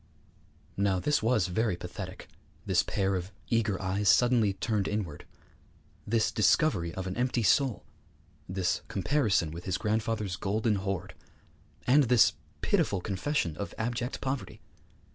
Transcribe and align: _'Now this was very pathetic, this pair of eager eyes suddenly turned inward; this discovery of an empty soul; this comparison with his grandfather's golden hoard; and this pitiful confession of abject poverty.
_'Now 0.75 0.99
this 0.99 1.21
was 1.21 1.45
very 1.45 1.75
pathetic, 1.77 2.27
this 2.65 2.81
pair 2.81 3.13
of 3.15 3.31
eager 3.49 3.79
eyes 3.79 4.09
suddenly 4.09 4.53
turned 4.53 4.87
inward; 4.87 5.27
this 6.07 6.31
discovery 6.31 6.91
of 6.95 7.05
an 7.05 7.15
empty 7.15 7.43
soul; 7.43 7.85
this 8.49 8.81
comparison 8.87 9.51
with 9.51 9.65
his 9.65 9.77
grandfather's 9.77 10.37
golden 10.37 10.77
hoard; 10.77 11.13
and 11.85 12.05
this 12.05 12.33
pitiful 12.61 12.99
confession 12.99 13.55
of 13.57 13.75
abject 13.77 14.21
poverty. 14.21 14.59